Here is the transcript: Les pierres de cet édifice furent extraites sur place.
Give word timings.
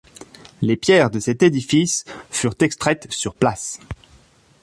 Les 0.63 0.77
pierres 0.77 1.11
de 1.11 1.19
cet 1.19 1.43
édifice 1.43 2.05
furent 2.31 2.55
extraites 2.61 3.05
sur 3.13 3.35
place. 3.35 3.77